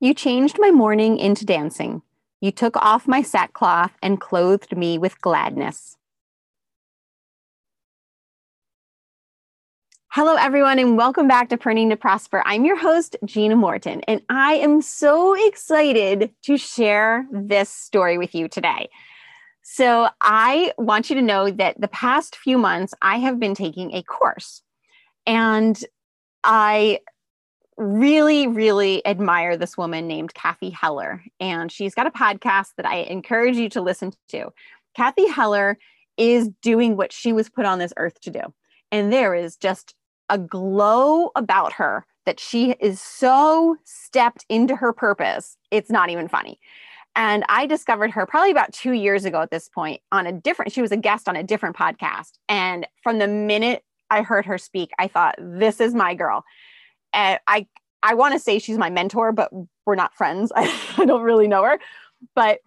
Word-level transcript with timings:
You 0.00 0.14
changed 0.14 0.58
my 0.60 0.70
mourning 0.70 1.18
into 1.18 1.44
dancing. 1.44 2.02
You 2.40 2.52
took 2.52 2.76
off 2.76 3.08
my 3.08 3.20
sackcloth 3.20 3.90
and 4.00 4.20
clothed 4.20 4.76
me 4.76 4.96
with 4.96 5.20
gladness. 5.20 5.96
Hello, 10.10 10.36
everyone, 10.36 10.78
and 10.78 10.96
welcome 10.96 11.26
back 11.26 11.48
to 11.48 11.56
Pruning 11.56 11.90
to 11.90 11.96
Prosper. 11.96 12.44
I'm 12.46 12.64
your 12.64 12.76
host, 12.76 13.16
Gina 13.24 13.56
Morton, 13.56 14.02
and 14.06 14.22
I 14.28 14.54
am 14.54 14.82
so 14.82 15.34
excited 15.48 16.30
to 16.44 16.56
share 16.56 17.26
this 17.32 17.68
story 17.68 18.18
with 18.18 18.36
you 18.36 18.46
today. 18.46 18.90
So, 19.62 20.08
I 20.20 20.72
want 20.78 21.10
you 21.10 21.16
to 21.16 21.22
know 21.22 21.50
that 21.50 21.80
the 21.80 21.88
past 21.88 22.36
few 22.36 22.56
months 22.56 22.94
I 23.02 23.18
have 23.18 23.40
been 23.40 23.56
taking 23.56 23.92
a 23.94 24.04
course, 24.04 24.62
and 25.26 25.76
I 26.44 27.00
really, 27.78 28.46
really 28.46 29.06
admire 29.06 29.56
this 29.56 29.78
woman 29.78 30.06
named 30.06 30.34
Cathy 30.34 30.70
Heller. 30.70 31.22
And 31.40 31.70
she's 31.70 31.94
got 31.94 32.06
a 32.06 32.10
podcast 32.10 32.72
that 32.76 32.86
I 32.86 32.96
encourage 32.96 33.56
you 33.56 33.68
to 33.70 33.80
listen 33.80 34.12
to. 34.30 34.52
Cathy 34.94 35.28
Heller 35.28 35.78
is 36.16 36.50
doing 36.60 36.96
what 36.96 37.12
she 37.12 37.32
was 37.32 37.48
put 37.48 37.64
on 37.64 37.78
this 37.78 37.92
earth 37.96 38.20
to 38.22 38.30
do. 38.30 38.40
And 38.90 39.12
there 39.12 39.34
is 39.34 39.56
just 39.56 39.94
a 40.28 40.38
glow 40.38 41.30
about 41.36 41.72
her 41.74 42.04
that 42.26 42.40
she 42.40 42.72
is 42.80 43.00
so 43.00 43.76
stepped 43.84 44.44
into 44.48 44.76
her 44.76 44.92
purpose. 44.92 45.56
It's 45.70 45.90
not 45.90 46.10
even 46.10 46.28
funny. 46.28 46.58
And 47.14 47.44
I 47.48 47.66
discovered 47.66 48.10
her 48.10 48.26
probably 48.26 48.50
about 48.50 48.72
two 48.72 48.92
years 48.92 49.24
ago 49.24 49.40
at 49.40 49.50
this 49.50 49.68
point 49.68 50.02
on 50.12 50.26
a 50.26 50.32
different, 50.32 50.72
she 50.72 50.82
was 50.82 50.92
a 50.92 50.96
guest 50.96 51.28
on 51.28 51.36
a 51.36 51.42
different 51.42 51.76
podcast. 51.76 52.32
And 52.48 52.86
from 53.02 53.18
the 53.18 53.28
minute 53.28 53.84
I 54.10 54.22
heard 54.22 54.46
her 54.46 54.58
speak, 54.58 54.90
I 54.98 55.08
thought, 55.08 55.36
this 55.38 55.80
is 55.80 55.94
my 55.94 56.14
girl 56.14 56.44
and 57.12 57.38
I 57.46 57.66
I 58.02 58.14
want 58.14 58.34
to 58.34 58.38
say 58.38 58.58
she's 58.58 58.78
my 58.78 58.90
mentor, 58.90 59.32
but 59.32 59.50
we're 59.86 59.94
not 59.94 60.14
friends. 60.14 60.52
I, 60.54 60.72
I 60.98 61.04
don't 61.04 61.22
really 61.22 61.48
know 61.48 61.64
her, 61.64 61.78
but 62.34 62.60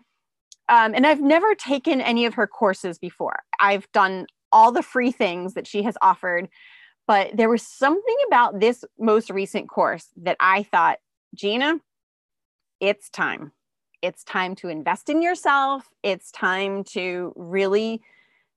um, 0.70 0.94
and 0.96 1.06
I've 1.06 1.22
never 1.22 1.54
taken 1.56 2.00
any 2.02 2.26
of 2.26 2.36
her 2.36 2.48
courses 2.48 2.98
before. 2.98 3.40
I've 3.60 3.92
done 3.92 4.28
all 4.52 4.72
the 4.72 4.84
free 4.84 5.12
things 5.12 5.54
that 5.54 5.68
she 5.68 5.84
has 5.84 5.98
offered, 6.02 6.50
but 7.08 7.36
there 7.36 7.50
was 7.50 7.62
something 7.66 8.16
about 8.28 8.60
this 8.60 8.86
most 9.00 9.30
recent 9.30 9.70
course 9.70 10.08
that 10.18 10.38
I 10.40 10.64
thought, 10.64 11.00
Gina, 11.36 11.80
it's 12.80 13.10
time. 13.10 13.52
It's 14.02 14.24
time 14.24 14.56
to 14.56 14.70
invest 14.70 15.10
in 15.10 15.22
yourself. 15.22 15.90
It's 16.04 16.32
time 16.32 16.84
to 16.86 17.34
really 17.36 18.02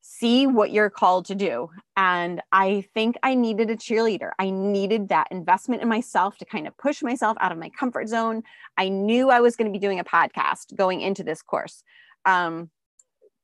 see 0.07 0.47
what 0.47 0.71
you're 0.71 0.91
called 0.91 1.25
to 1.25 1.35
do. 1.35 1.71
And 1.97 2.43
I 2.53 2.85
think 2.93 3.17
I 3.23 3.35
needed 3.35 3.71
a 3.71 3.77
cheerleader. 3.77 4.33
I 4.39 4.51
needed 4.51 5.09
that 5.09 5.29
investment 5.31 5.81
in 5.81 5.89
myself 5.89 6.37
to 6.39 6.45
kind 6.45 6.67
of 6.67 6.77
push 6.77 7.03
myself 7.03 7.39
out 7.41 7.53
of 7.53 7.59
my 7.59 7.71
comfort 7.71 8.11
zone. 8.11 8.43
I 8.77 8.91
knew 8.91 9.31
I 9.31 9.41
was 9.41 9.57
going 9.57 9.67
to 9.67 9.73
be 9.73 9.79
doing 9.79 9.99
a 9.99 10.05
podcast 10.05 10.77
going 10.77 11.01
into 11.01 11.25
this 11.25 11.41
course. 11.41 11.83
Um, 12.27 12.69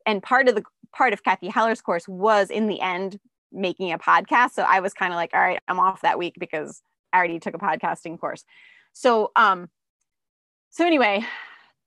and 0.05 0.23
part 0.23 0.49
of 0.51 0.55
the 0.55 0.63
part 0.93 1.15
of 1.15 1.25
Cathy 1.25 1.49
Heller's 1.49 1.81
course 1.81 2.07
was 2.07 2.51
in 2.51 2.67
the 2.67 2.83
end 2.83 3.19
making 3.51 3.93
a 3.93 3.99
podcast. 3.99 4.51
So 4.51 4.63
I 4.63 4.81
was 4.81 4.93
kind 4.93 5.15
of 5.15 5.17
like, 5.17 5.31
all 5.33 5.41
right, 5.41 5.61
I'm 5.67 5.81
off 5.81 6.03
that 6.03 6.19
week 6.19 6.35
because 6.39 6.83
I 7.11 7.17
already 7.17 7.41
took 7.41 7.55
a 7.55 7.59
podcasting 7.59 8.21
course. 8.21 8.45
So 8.93 9.33
um, 9.35 9.71
so 10.69 10.85
anyway, 10.85 11.25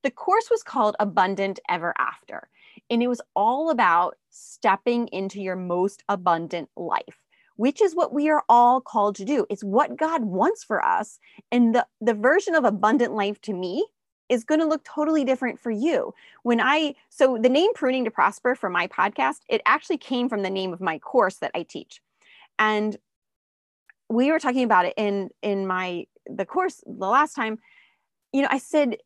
the 0.02 0.10
course 0.10 0.50
was 0.50 0.64
called 0.64 0.96
Abundant 1.00 1.60
Ever 1.70 1.94
After. 1.96 2.50
And 2.94 3.02
it 3.02 3.08
was 3.08 3.22
all 3.36 3.72
about 3.72 4.18
stepping 4.30 5.08
into 5.08 5.42
your 5.42 5.56
most 5.56 6.04
abundant 6.08 6.70
life, 6.78 7.24
which 7.56 7.82
is 7.82 7.96
what 7.96 8.14
we 8.14 8.30
are 8.30 8.44
all 8.48 8.82
called 8.82 9.16
to 9.16 9.26
do. 9.26 9.48
It's 9.50 9.64
what 9.64 9.98
God 9.98 10.26
wants 10.26 10.64
for 10.64 10.86
us. 10.86 11.18
And 11.52 11.74
the, 11.74 11.88
the 12.02 12.14
version 12.14 12.54
of 12.54 12.66
abundant 12.66 13.14
life 13.14 13.42
to 13.42 13.54
me 13.54 13.88
is 14.30 14.44
going 14.44 14.60
to 14.60 14.68
look 14.68 14.84
totally 14.84 15.26
different 15.26 15.60
for 15.60 15.72
you. 15.72 16.14
When 16.44 16.62
I, 16.62 16.94
so 17.10 17.40
the 17.42 17.50
name 17.50 17.74
Pruning 17.74 18.06
to 18.06 18.12
Prosper 18.12 18.54
for 18.54 18.70
my 18.70 18.86
podcast, 18.86 19.40
it 19.50 19.64
actually 19.66 19.98
came 19.98 20.30
from 20.30 20.44
the 20.44 20.52
name 20.52 20.72
of 20.72 20.80
my 20.80 21.00
course 21.00 21.38
that 21.38 21.50
I 21.56 21.64
teach. 21.64 22.00
And 22.60 22.96
we 24.08 24.32
were 24.32 24.40
talking 24.40 24.64
about 24.64 24.86
it 24.86 24.94
in 24.98 25.32
in 25.42 25.66
my 25.66 26.06
the 26.28 26.46
course 26.46 26.84
the 26.86 27.08
last 27.08 27.34
time 27.34 27.58
you 28.32 28.42
know 28.44 28.48
i 28.52 28.60
said 28.60 28.98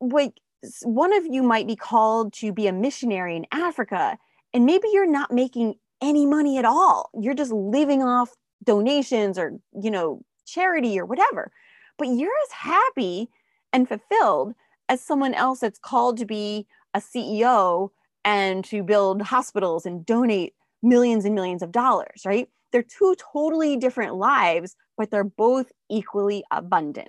like 0.00 0.34
one 0.82 1.12
of 1.12 1.26
you 1.26 1.42
might 1.42 1.66
be 1.66 1.76
called 1.76 2.32
to 2.34 2.52
be 2.52 2.66
a 2.66 2.72
missionary 2.72 3.36
in 3.36 3.46
Africa, 3.52 4.18
and 4.52 4.66
maybe 4.66 4.88
you're 4.92 5.10
not 5.10 5.32
making 5.32 5.74
any 6.00 6.26
money 6.26 6.58
at 6.58 6.64
all. 6.64 7.10
You're 7.18 7.34
just 7.34 7.52
living 7.52 8.02
off 8.02 8.34
donations 8.64 9.38
or, 9.38 9.58
you 9.80 9.90
know, 9.90 10.22
charity 10.46 10.98
or 10.98 11.04
whatever. 11.04 11.50
But 11.96 12.08
you're 12.08 12.30
as 12.46 12.52
happy 12.52 13.28
and 13.72 13.88
fulfilled 13.88 14.54
as 14.88 15.00
someone 15.00 15.34
else 15.34 15.60
that's 15.60 15.78
called 15.78 16.18
to 16.18 16.24
be 16.24 16.66
a 16.94 17.00
CEO 17.00 17.90
and 18.24 18.64
to 18.64 18.82
build 18.82 19.22
hospitals 19.22 19.86
and 19.86 20.04
donate 20.06 20.54
millions 20.82 21.24
and 21.24 21.34
millions 21.34 21.62
of 21.62 21.72
dollars, 21.72 22.22
right? 22.24 22.48
They're 22.72 22.82
two 22.82 23.14
totally 23.32 23.76
different 23.76 24.16
lives, 24.16 24.76
but 24.96 25.10
they're 25.10 25.24
both 25.24 25.72
equally 25.90 26.44
abundant. 26.50 27.08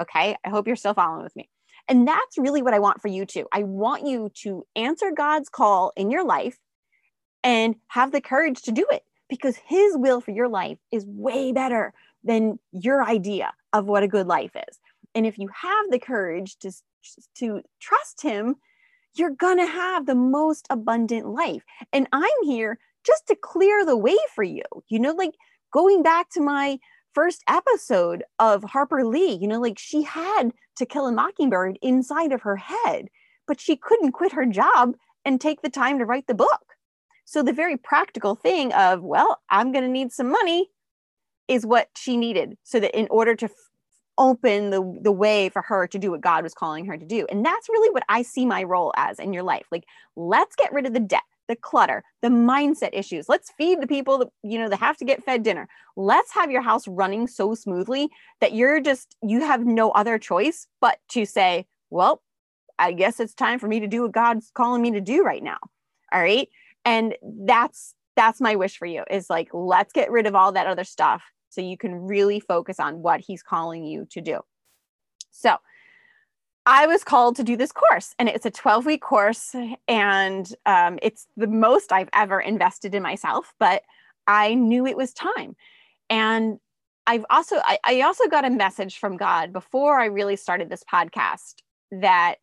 Okay. 0.00 0.36
I 0.44 0.48
hope 0.48 0.66
you're 0.66 0.76
still 0.76 0.94
following 0.94 1.24
with 1.24 1.34
me. 1.36 1.48
And 1.88 2.06
that's 2.06 2.36
really 2.36 2.62
what 2.62 2.74
I 2.74 2.78
want 2.78 3.00
for 3.00 3.08
you 3.08 3.24
too. 3.24 3.46
I 3.52 3.62
want 3.62 4.06
you 4.06 4.30
to 4.42 4.66
answer 4.76 5.10
God's 5.10 5.48
call 5.48 5.92
in 5.96 6.10
your 6.10 6.24
life 6.24 6.58
and 7.42 7.76
have 7.88 8.12
the 8.12 8.20
courage 8.20 8.62
to 8.62 8.72
do 8.72 8.86
it 8.90 9.02
because 9.28 9.56
his 9.56 9.96
will 9.96 10.20
for 10.20 10.32
your 10.32 10.48
life 10.48 10.78
is 10.92 11.06
way 11.06 11.52
better 11.52 11.92
than 12.24 12.58
your 12.72 13.04
idea 13.04 13.52
of 13.72 13.86
what 13.86 14.02
a 14.02 14.08
good 14.08 14.26
life 14.26 14.52
is. 14.68 14.78
And 15.14 15.26
if 15.26 15.38
you 15.38 15.48
have 15.54 15.90
the 15.90 15.98
courage 15.98 16.56
to, 16.58 16.72
to 17.36 17.62
trust 17.80 18.22
him, 18.22 18.56
you're 19.14 19.30
going 19.30 19.58
to 19.58 19.66
have 19.66 20.06
the 20.06 20.14
most 20.14 20.66
abundant 20.70 21.26
life. 21.26 21.62
And 21.92 22.06
I'm 22.12 22.42
here 22.44 22.78
just 23.04 23.26
to 23.28 23.36
clear 23.36 23.84
the 23.84 23.96
way 23.96 24.16
for 24.34 24.44
you. 24.44 24.62
You 24.88 24.98
know, 24.98 25.12
like 25.12 25.34
going 25.72 26.02
back 26.02 26.30
to 26.30 26.40
my 26.40 26.78
first 27.14 27.42
episode 27.48 28.24
of 28.38 28.62
Harper 28.62 29.04
Lee, 29.04 29.38
you 29.40 29.48
know, 29.48 29.60
like 29.60 29.78
she 29.78 30.02
had 30.02 30.52
to 30.78 30.86
kill 30.86 31.06
a 31.06 31.12
mockingbird 31.12 31.78
inside 31.82 32.32
of 32.32 32.42
her 32.42 32.56
head, 32.56 33.08
but 33.46 33.60
she 33.60 33.76
couldn't 33.76 34.12
quit 34.12 34.32
her 34.32 34.46
job 34.46 34.94
and 35.24 35.40
take 35.40 35.62
the 35.62 35.70
time 35.70 35.98
to 35.98 36.04
write 36.04 36.26
the 36.26 36.34
book. 36.34 36.74
So 37.24 37.42
the 37.42 37.52
very 37.52 37.76
practical 37.76 38.34
thing 38.34 38.72
of, 38.72 39.02
well, 39.02 39.40
I'm 39.50 39.70
going 39.72 39.84
to 39.84 39.90
need 39.90 40.12
some 40.12 40.30
money 40.30 40.70
is 41.46 41.66
what 41.66 41.88
she 41.96 42.16
needed 42.16 42.56
so 42.62 42.80
that 42.80 42.98
in 42.98 43.06
order 43.10 43.34
to 43.36 43.46
f- 43.46 43.52
open 44.16 44.70
the, 44.70 44.98
the 45.02 45.12
way 45.12 45.48
for 45.48 45.62
her 45.62 45.86
to 45.86 45.98
do 45.98 46.10
what 46.10 46.20
God 46.20 46.42
was 46.42 46.54
calling 46.54 46.86
her 46.86 46.96
to 46.96 47.06
do. 47.06 47.26
And 47.30 47.44
that's 47.44 47.68
really 47.68 47.90
what 47.90 48.02
I 48.08 48.22
see 48.22 48.46
my 48.46 48.64
role 48.64 48.92
as 48.96 49.18
in 49.18 49.32
your 49.32 49.42
life. 49.42 49.66
Like, 49.70 49.84
let's 50.16 50.56
get 50.56 50.72
rid 50.72 50.86
of 50.86 50.94
the 50.94 51.00
debt 51.00 51.22
the 51.48 51.56
clutter, 51.56 52.04
the 52.22 52.28
mindset 52.28 52.90
issues. 52.92 53.28
Let's 53.28 53.50
feed 53.58 53.80
the 53.80 53.86
people 53.86 54.18
that 54.18 54.28
you 54.42 54.58
know 54.58 54.68
that 54.68 54.78
have 54.78 54.96
to 54.98 55.04
get 55.04 55.24
fed 55.24 55.42
dinner. 55.42 55.68
Let's 55.96 56.32
have 56.34 56.50
your 56.50 56.62
house 56.62 56.86
running 56.86 57.26
so 57.26 57.54
smoothly 57.54 58.10
that 58.40 58.52
you're 58.52 58.80
just 58.80 59.16
you 59.22 59.40
have 59.40 59.64
no 59.64 59.90
other 59.90 60.18
choice 60.18 60.66
but 60.80 60.98
to 61.10 61.24
say, 61.24 61.66
well, 61.90 62.22
I 62.78 62.92
guess 62.92 63.18
it's 63.18 63.34
time 63.34 63.58
for 63.58 63.66
me 63.66 63.80
to 63.80 63.88
do 63.88 64.02
what 64.02 64.12
God's 64.12 64.50
calling 64.54 64.82
me 64.82 64.92
to 64.92 65.00
do 65.00 65.22
right 65.22 65.42
now. 65.42 65.58
All 66.12 66.20
right? 66.20 66.48
And 66.84 67.16
that's 67.22 67.94
that's 68.16 68.40
my 68.40 68.56
wish 68.56 68.76
for 68.76 68.86
you 68.86 69.04
is 69.10 69.30
like 69.30 69.48
let's 69.52 69.92
get 69.92 70.10
rid 70.10 70.26
of 70.26 70.34
all 70.34 70.52
that 70.52 70.66
other 70.66 70.84
stuff 70.84 71.22
so 71.50 71.60
you 71.60 71.76
can 71.76 71.94
really 71.94 72.40
focus 72.40 72.78
on 72.78 73.02
what 73.02 73.20
he's 73.20 73.42
calling 73.42 73.84
you 73.84 74.06
to 74.10 74.20
do. 74.20 74.40
So, 75.30 75.56
I 76.70 76.86
was 76.86 77.02
called 77.02 77.34
to 77.36 77.42
do 77.42 77.56
this 77.56 77.72
course, 77.72 78.14
and 78.18 78.28
it's 78.28 78.44
a 78.44 78.50
12 78.50 78.84
week 78.84 79.00
course, 79.00 79.54
and 79.88 80.54
um, 80.66 80.98
it's 81.00 81.26
the 81.34 81.46
most 81.46 81.92
I've 81.92 82.10
ever 82.12 82.38
invested 82.40 82.94
in 82.94 83.02
myself. 83.02 83.54
But 83.58 83.84
I 84.26 84.52
knew 84.52 84.86
it 84.86 84.94
was 84.94 85.14
time, 85.14 85.56
and 86.10 86.60
I've 87.06 87.24
also 87.30 87.56
I, 87.64 87.78
I 87.86 88.02
also 88.02 88.28
got 88.28 88.44
a 88.44 88.50
message 88.50 88.98
from 88.98 89.16
God 89.16 89.50
before 89.50 89.98
I 89.98 90.04
really 90.06 90.36
started 90.36 90.68
this 90.68 90.84
podcast 90.84 91.54
that 91.90 92.34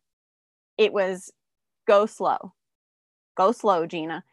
it 0.76 0.92
was 0.92 1.32
go 1.86 2.04
slow, 2.04 2.52
go 3.36 3.52
slow, 3.52 3.86
Gina. 3.86 4.24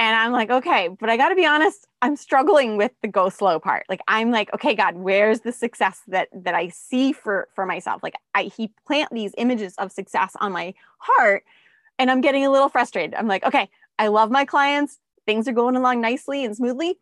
And 0.00 0.14
I'm 0.14 0.30
like, 0.30 0.48
okay, 0.48 0.88
but 0.88 1.10
I 1.10 1.16
got 1.16 1.30
to 1.30 1.34
be 1.34 1.44
honest, 1.44 1.86
I'm 2.02 2.14
struggling 2.14 2.76
with 2.76 2.92
the 3.02 3.08
go 3.08 3.28
slow 3.28 3.58
part. 3.58 3.84
Like 3.88 4.00
I'm 4.06 4.30
like, 4.30 4.52
okay, 4.54 4.74
God, 4.74 4.96
where's 4.96 5.40
the 5.40 5.50
success 5.50 6.02
that 6.06 6.28
that 6.32 6.54
I 6.54 6.68
see 6.68 7.12
for 7.12 7.48
for 7.54 7.66
myself? 7.66 8.02
Like 8.02 8.14
I 8.34 8.44
he 8.44 8.70
plant 8.86 9.12
these 9.12 9.34
images 9.36 9.74
of 9.76 9.90
success 9.90 10.36
on 10.40 10.52
my 10.52 10.74
heart 10.98 11.44
and 11.98 12.10
I'm 12.10 12.20
getting 12.20 12.46
a 12.46 12.50
little 12.50 12.68
frustrated. 12.68 13.14
I'm 13.14 13.26
like, 13.26 13.44
okay, 13.44 13.68
I 13.98 14.08
love 14.08 14.30
my 14.30 14.44
clients. 14.44 14.98
Things 15.26 15.48
are 15.48 15.52
going 15.52 15.74
along 15.74 16.00
nicely 16.00 16.44
and 16.44 16.56
smoothly, 16.56 16.98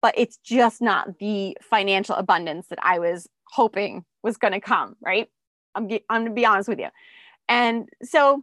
but 0.00 0.14
it's 0.16 0.38
just 0.38 0.80
not 0.80 1.18
the 1.18 1.56
financial 1.60 2.16
abundance 2.16 2.68
that 2.68 2.78
I 2.82 2.98
was 2.98 3.28
hoping 3.44 4.04
was 4.22 4.38
going 4.38 4.54
to 4.54 4.60
come, 4.60 4.96
right? 5.02 5.28
I'm 5.74 5.84
I'm 6.08 6.22
going 6.22 6.24
to 6.26 6.34
be 6.34 6.46
honest 6.46 6.68
with 6.68 6.78
you. 6.78 6.88
And 7.46 7.90
so 8.02 8.42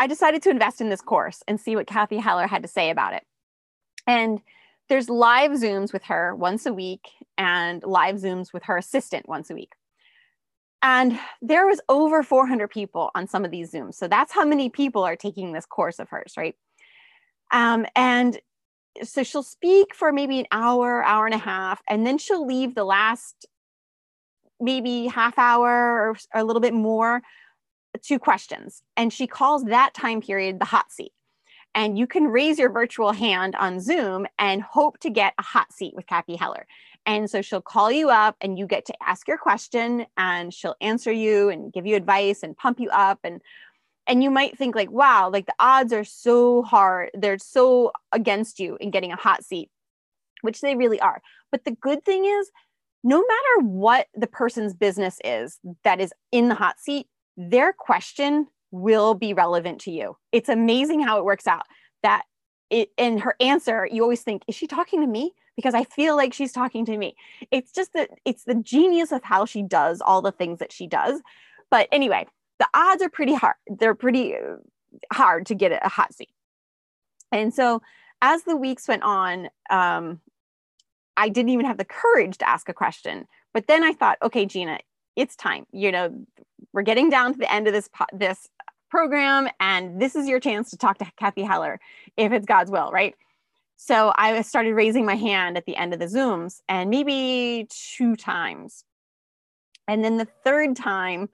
I 0.00 0.08
decided 0.08 0.42
to 0.42 0.50
invest 0.50 0.80
in 0.80 0.88
this 0.88 1.00
course 1.00 1.42
and 1.46 1.60
see 1.60 1.76
what 1.76 1.86
Cathy 1.86 2.18
Heller 2.18 2.48
had 2.48 2.62
to 2.62 2.68
say 2.68 2.90
about 2.90 3.14
it. 3.14 3.22
And 4.06 4.40
there's 4.88 5.08
live 5.08 5.52
Zooms 5.52 5.92
with 5.92 6.04
her 6.04 6.34
once 6.34 6.66
a 6.66 6.72
week 6.72 7.08
and 7.36 7.82
live 7.82 8.16
Zooms 8.16 8.52
with 8.52 8.64
her 8.64 8.76
assistant 8.76 9.28
once 9.28 9.50
a 9.50 9.54
week. 9.54 9.72
And 10.82 11.18
there 11.42 11.66
was 11.66 11.80
over 11.88 12.22
400 12.22 12.68
people 12.68 13.10
on 13.14 13.26
some 13.26 13.44
of 13.44 13.50
these 13.50 13.72
Zooms. 13.72 13.94
So 13.94 14.06
that's 14.06 14.32
how 14.32 14.44
many 14.44 14.68
people 14.68 15.02
are 15.02 15.16
taking 15.16 15.52
this 15.52 15.66
course 15.66 15.98
of 15.98 16.08
hers, 16.10 16.34
right? 16.36 16.54
Um, 17.50 17.86
and 17.96 18.38
so 19.02 19.22
she'll 19.22 19.42
speak 19.42 19.94
for 19.94 20.12
maybe 20.12 20.38
an 20.38 20.46
hour, 20.52 21.02
hour 21.04 21.26
and 21.26 21.34
a 21.34 21.38
half, 21.38 21.82
and 21.88 22.06
then 22.06 22.18
she'll 22.18 22.46
leave 22.46 22.74
the 22.74 22.84
last 22.84 23.46
maybe 24.60 25.06
half 25.06 25.38
hour 25.38 25.68
or, 25.68 26.16
or 26.34 26.40
a 26.40 26.44
little 26.44 26.60
bit 26.60 26.74
more 26.74 27.22
to 28.04 28.18
questions. 28.18 28.82
And 28.96 29.12
she 29.12 29.26
calls 29.26 29.64
that 29.64 29.94
time 29.94 30.20
period 30.20 30.58
the 30.60 30.64
hot 30.66 30.92
seat. 30.92 31.12
And 31.76 31.98
you 31.98 32.06
can 32.06 32.24
raise 32.24 32.58
your 32.58 32.70
virtual 32.70 33.12
hand 33.12 33.54
on 33.54 33.80
Zoom 33.80 34.26
and 34.38 34.62
hope 34.62 34.98
to 35.00 35.10
get 35.10 35.34
a 35.38 35.42
hot 35.42 35.72
seat 35.72 35.94
with 35.94 36.06
Cathy 36.06 36.34
Heller. 36.34 36.66
And 37.04 37.30
so 37.30 37.42
she'll 37.42 37.60
call 37.60 37.92
you 37.92 38.08
up 38.08 38.34
and 38.40 38.58
you 38.58 38.66
get 38.66 38.86
to 38.86 38.94
ask 39.06 39.28
your 39.28 39.36
question 39.36 40.06
and 40.16 40.52
she'll 40.52 40.74
answer 40.80 41.12
you 41.12 41.50
and 41.50 41.70
give 41.72 41.86
you 41.86 41.94
advice 41.94 42.42
and 42.42 42.56
pump 42.56 42.80
you 42.80 42.88
up 42.90 43.20
and 43.22 43.40
and 44.08 44.22
you 44.22 44.30
might 44.30 44.56
think 44.56 44.74
like 44.74 44.90
wow 44.90 45.28
like 45.28 45.46
the 45.46 45.54
odds 45.58 45.92
are 45.92 46.04
so 46.04 46.62
hard 46.62 47.10
they're 47.14 47.38
so 47.38 47.92
against 48.12 48.60
you 48.60 48.76
in 48.80 48.90
getting 48.90 49.12
a 49.12 49.16
hot 49.16 49.44
seat 49.44 49.68
which 50.42 50.60
they 50.60 50.76
really 50.76 51.00
are 51.00 51.20
but 51.50 51.64
the 51.64 51.72
good 51.72 52.04
thing 52.04 52.24
is 52.24 52.50
no 53.02 53.18
matter 53.18 53.66
what 53.66 54.06
the 54.14 54.26
person's 54.26 54.74
business 54.74 55.18
is 55.24 55.58
that 55.84 56.00
is 56.00 56.12
in 56.30 56.48
the 56.48 56.54
hot 56.54 56.78
seat 56.78 57.06
their 57.36 57.72
question 57.72 58.46
will 58.76 59.14
be 59.14 59.32
relevant 59.32 59.80
to 59.80 59.90
you 59.90 60.16
it's 60.32 60.48
amazing 60.48 61.00
how 61.00 61.18
it 61.18 61.24
works 61.24 61.46
out 61.46 61.66
that 62.02 62.22
it 62.70 62.90
in 62.96 63.18
her 63.18 63.34
answer 63.40 63.88
you 63.90 64.02
always 64.02 64.22
think 64.22 64.42
is 64.48 64.54
she 64.54 64.66
talking 64.66 65.00
to 65.00 65.06
me 65.06 65.32
because 65.56 65.74
i 65.74 65.84
feel 65.84 66.16
like 66.16 66.32
she's 66.32 66.52
talking 66.52 66.84
to 66.84 66.96
me 66.96 67.14
it's 67.50 67.72
just 67.72 67.92
that 67.92 68.10
it's 68.24 68.44
the 68.44 68.54
genius 68.54 69.12
of 69.12 69.22
how 69.22 69.44
she 69.44 69.62
does 69.62 70.00
all 70.00 70.20
the 70.20 70.32
things 70.32 70.58
that 70.58 70.72
she 70.72 70.86
does 70.86 71.20
but 71.70 71.88
anyway 71.92 72.26
the 72.58 72.68
odds 72.74 73.02
are 73.02 73.08
pretty 73.08 73.34
hard. 73.34 73.56
They're 73.66 73.94
pretty 73.94 74.34
uh, 74.34 74.56
hard 75.12 75.46
to 75.46 75.54
get 75.54 75.72
a 75.72 75.88
hot 75.88 76.14
seat. 76.14 76.30
And 77.32 77.52
so 77.52 77.82
as 78.22 78.44
the 78.44 78.56
weeks 78.56 78.88
went 78.88 79.02
on, 79.02 79.48
um, 79.70 80.20
I 81.16 81.28
didn't 81.28 81.50
even 81.50 81.66
have 81.66 81.78
the 81.78 81.84
courage 81.84 82.38
to 82.38 82.48
ask 82.48 82.68
a 82.68 82.74
question. 82.74 83.26
But 83.52 83.66
then 83.66 83.82
I 83.82 83.92
thought, 83.92 84.18
okay, 84.22 84.46
Gina, 84.46 84.78
it's 85.16 85.36
time. 85.36 85.66
You 85.72 85.92
know, 85.92 86.26
we're 86.72 86.82
getting 86.82 87.10
down 87.10 87.32
to 87.32 87.38
the 87.38 87.52
end 87.52 87.66
of 87.66 87.72
this 87.72 87.88
this 88.12 88.48
program, 88.90 89.48
and 89.60 90.00
this 90.00 90.16
is 90.16 90.28
your 90.28 90.40
chance 90.40 90.70
to 90.70 90.76
talk 90.76 90.98
to 90.98 91.06
Cathy 91.18 91.42
Heller, 91.42 91.80
if 92.16 92.32
it's 92.32 92.46
God's 92.46 92.70
will, 92.70 92.90
right? 92.90 93.14
So 93.76 94.12
I 94.16 94.40
started 94.42 94.74
raising 94.74 95.04
my 95.04 95.16
hand 95.16 95.56
at 95.56 95.66
the 95.66 95.76
end 95.76 95.92
of 95.92 96.00
the 96.00 96.06
Zooms, 96.06 96.60
and 96.68 96.88
maybe 96.90 97.68
two 97.70 98.16
times. 98.16 98.84
And 99.86 100.04
then 100.04 100.16
the 100.16 100.28
third 100.44 100.76
time, 100.76 101.28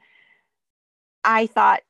I 1.25 1.47
thought, 1.47 1.83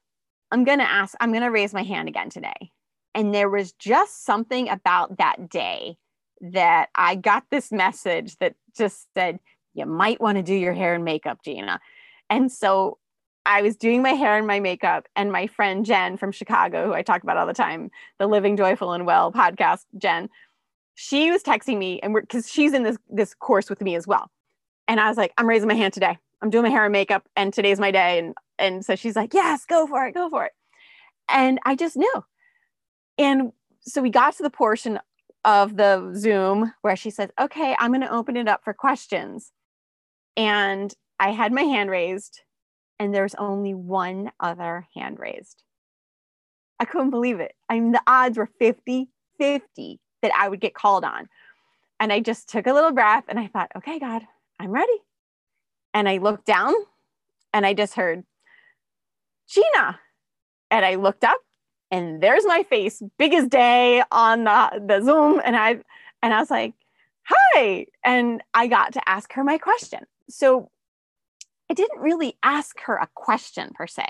I'm 0.51 0.65
going 0.65 0.79
to 0.79 0.89
ask, 0.89 1.15
I'm 1.21 1.31
going 1.33 1.43
to 1.43 1.51
raise 1.51 1.73
my 1.73 1.83
hand 1.83 2.09
again 2.09 2.29
today. 2.29 2.71
And 3.15 3.35
there 3.35 3.49
was 3.49 3.73
just 3.73 4.25
something 4.25 4.69
about 4.69 5.19
that 5.19 5.49
day 5.49 5.97
that 6.41 6.91
I 6.95 7.15
got 7.15 7.45
this 7.51 7.73
message 7.73 8.37
that 8.39 8.55
just 8.77 9.07
said, 9.15 9.39
you 9.75 9.87
might 9.87 10.21
want 10.21 10.37
to 10.37 10.43
do 10.43 10.55
your 10.55 10.75
hair 10.75 10.95
and 10.95 11.05
makeup, 11.05 11.39
Gina. 11.43 11.81
And 12.29 12.53
so 12.53 12.99
I 13.45 13.63
was 13.63 13.77
doing 13.77 14.03
my 14.03 14.11
hair 14.11 14.37
and 14.37 14.47
my 14.47 14.61
makeup, 14.61 15.09
and 15.17 15.33
my 15.33 15.47
friend 15.47 15.85
Jen 15.85 16.17
from 16.17 16.33
Chicago, 16.33 16.87
who 16.87 16.95
I 16.95 17.03
talk 17.03 17.23
about 17.23 17.37
all 17.37 17.47
the 17.47 17.53
time, 17.53 17.91
the 18.19 18.27
Living 18.27 18.57
Joyful 18.57 18.93
and 18.93 19.07
Well 19.07 19.33
podcast, 19.33 19.85
Jen, 19.99 20.29
she 20.95 21.31
was 21.31 21.43
texting 21.43 21.79
me, 21.79 22.01
and 22.01 22.15
we're 22.15 22.21
because 22.21 22.51
she's 22.51 22.73
in 22.73 22.83
this 22.83 22.99
this 23.09 23.35
course 23.35 23.69
with 23.69 23.81
me 23.81 23.97
as 23.97 24.07
well. 24.07 24.31
And 24.89 25.01
I 25.01 25.09
was 25.09 25.17
like, 25.17 25.33
I'm 25.39 25.49
raising 25.49 25.69
my 25.69 25.75
hand 25.75 25.95
today. 25.95 26.19
I'm 26.41 26.51
doing 26.51 26.65
my 26.65 26.71
hair 26.71 26.85
and 26.85 26.93
makeup, 26.93 27.29
and 27.37 27.53
today's 27.53 27.81
my 27.81 27.91
day, 27.91 28.19
and 28.19 28.35
and 28.59 28.85
so 28.85 28.95
she's 28.95 29.17
like, 29.17 29.35
yes, 29.35 29.65
go 29.65 29.87
for 29.87 30.07
it, 30.07 30.15
go 30.15 30.29
for 30.29 30.45
it. 30.45 30.53
And 31.29 31.59
I 31.65 31.75
just 31.75 31.97
knew. 31.97 32.25
And 33.19 33.53
so 33.81 34.01
we 34.01 34.11
got 34.11 34.37
to 34.37 34.43
the 34.43 34.51
portion 34.51 35.01
of 35.45 35.77
the 35.77 36.13
Zoom 36.15 36.73
where 36.83 36.97
she 36.97 37.11
says, 37.11 37.31
okay, 37.41 37.75
I'm 37.79 37.91
going 37.91 38.03
to 38.03 38.13
open 38.13 38.37
it 38.37 38.49
up 38.49 38.63
for 38.63 38.73
questions. 38.73 39.53
And 40.37 40.95
I 41.19 41.31
had 41.31 41.53
my 41.53 41.63
hand 41.63 41.91
raised, 41.91 42.43
and 42.99 43.15
there's 43.15 43.35
only 43.35 43.75
one 43.75 44.31
other 44.41 44.87
hand 44.95 45.19
raised. 45.19 45.63
I 46.79 46.85
couldn't 46.85 47.11
believe 47.11 47.41
it. 47.41 47.55
I 47.69 47.81
mean, 47.81 47.93
the 47.93 48.03
odds 48.07 48.39
were 48.39 48.49
50 48.59 49.09
50 49.39 50.01
that 50.23 50.33
I 50.37 50.49
would 50.49 50.61
get 50.61 50.75
called 50.75 51.05
on. 51.05 51.29
And 51.99 52.13
I 52.13 52.21
just 52.21 52.49
took 52.49 52.67
a 52.67 52.73
little 52.73 52.93
breath 52.93 53.25
and 53.29 53.39
I 53.39 53.49
thought, 53.49 53.71
okay, 53.77 53.99
God, 53.99 54.23
I'm 54.59 54.71
ready. 54.71 54.99
And 55.95 56.09
I 56.09 56.19
looked 56.19 56.47
down 56.47 56.75
and 57.53 57.67
I 57.67 57.75
just 57.75 57.95
heard, 57.95 58.25
Gina. 59.49 59.99
And 60.71 60.85
I 60.85 60.95
looked 60.95 61.25
up 61.25 61.39
and 61.91 62.23
there's 62.23 62.47
my 62.47 62.63
face, 62.63 63.03
big 63.19 63.35
as 63.35 63.47
day 63.47 64.03
on 64.11 64.45
the, 64.45 64.83
the 64.87 65.03
Zoom. 65.03 65.41
And 65.45 65.57
I 65.57 65.79
and 66.23 66.33
I 66.33 66.41
was 66.41 66.51
like, 66.51 66.75
hi. 67.25 67.87
And 68.05 68.43
I 68.55 68.69
got 68.69 68.95
to 68.95 69.09
ask 69.09 69.33
her 69.35 69.45
my 69.45 69.59
question. 69.59 70.01
So 70.29 70.71
I 71.73 71.75
didn't 71.75 72.01
really 72.01 72.37
ask 72.43 72.79
her 72.83 72.97
a 72.97 73.09
question 73.15 73.71
per 73.75 73.87
se. 73.87 74.05